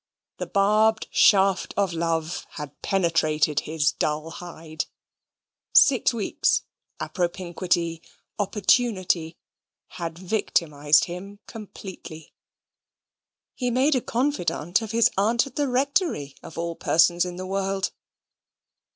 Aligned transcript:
The 0.39 0.47
barbed 0.47 1.07
shaft 1.11 1.75
of 1.77 1.93
love 1.93 2.47
had 2.53 2.81
penetrated 2.81 3.59
his 3.69 3.91
dull 3.91 4.31
hide. 4.31 4.85
Six 5.73 6.11
weeks 6.11 6.63
appropinquity 6.99 8.01
opportunity 8.39 9.37
had 9.89 10.17
victimised 10.17 11.05
him 11.05 11.37
completely. 11.45 12.33
He 13.53 13.69
made 13.69 13.93
a 13.93 14.01
confidante 14.01 14.81
of 14.81 14.89
his 14.89 15.11
aunt 15.19 15.45
at 15.45 15.55
the 15.55 15.67
Rectory, 15.67 16.33
of 16.41 16.57
all 16.57 16.75
persons 16.75 17.23
in 17.23 17.35
the 17.35 17.45
world. 17.45 17.91